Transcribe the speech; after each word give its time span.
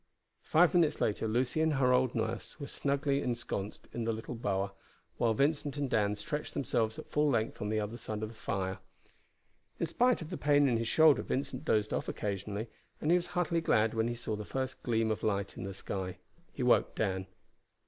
Five 0.41 0.73
minutes 0.73 0.99
later 0.99 1.27
Lucy 1.27 1.61
and 1.61 1.75
her 1.75 1.93
old 1.93 2.15
nurse 2.15 2.59
were 2.59 2.65
snugly 2.65 3.21
ensconced 3.21 3.87
in 3.93 4.03
their 4.03 4.13
little 4.15 4.33
bower, 4.33 4.71
while 5.17 5.35
Vincent 5.35 5.77
and 5.77 5.91
Dan 5.91 6.15
stretched 6.15 6.55
themselves 6.55 6.97
at 6.97 7.11
full 7.11 7.29
length 7.29 7.61
on 7.61 7.69
the 7.69 7.79
other 7.79 7.97
side 7.97 8.23
of 8.23 8.29
the 8.29 8.33
fire. 8.33 8.79
In 9.79 9.85
spite 9.85 10.23
of 10.23 10.31
the 10.31 10.37
pain 10.37 10.67
in 10.67 10.77
his 10.77 10.87
shoulder 10.87 11.21
Vincent 11.21 11.65
dozed 11.65 11.93
off 11.93 12.07
occasionally, 12.07 12.65
but 12.99 13.11
he 13.11 13.15
was 13.15 13.27
heartily 13.37 13.61
glad 13.61 13.93
when 13.93 14.07
he 14.07 14.15
saw 14.15 14.35
the 14.35 14.43
first 14.43 14.81
gleam 14.81 15.11
of 15.11 15.21
light 15.21 15.55
in 15.55 15.65
the 15.65 15.71
sky. 15.75 16.17
He 16.51 16.63
woke 16.63 16.95
Dan. 16.95 17.27